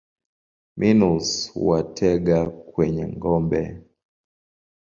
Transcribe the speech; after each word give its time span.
Minus 0.79 1.27
huwatega 1.53 2.39
kwenye 2.71 3.05
ngome. 3.13 3.61